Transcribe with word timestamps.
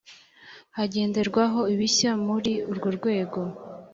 hagenderwaho 0.77 1.61
ibishya 1.73 2.11
muri 2.25 2.53
urwo 2.71 2.89
rwego 2.97 3.39